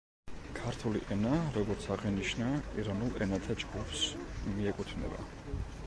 ქურთული 0.59 1.01
ენა, 1.15 1.33
როგორც 1.57 1.85
აღინიშნა, 1.97 2.47
ირანულ 2.85 3.23
ენათა 3.27 3.57
ჯგუფს 3.65 4.05
მიეკუთვნება. 4.57 5.27